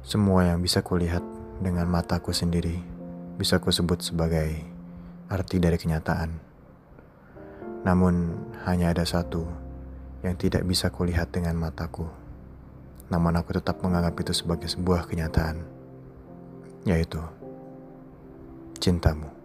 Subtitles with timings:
[0.00, 1.20] Semua yang bisa kulihat
[1.60, 2.80] dengan mataku sendiri
[3.36, 4.52] bisa kusebut sebagai
[5.28, 6.40] arti dari kenyataan.
[7.84, 8.36] Namun
[8.68, 9.44] hanya ada satu
[10.20, 12.04] yang tidak bisa kulihat dengan mataku.
[13.08, 15.64] Namun aku tetap menganggap itu sebagai sebuah kenyataan,
[16.84, 17.20] yaitu
[18.76, 19.39] cintamu.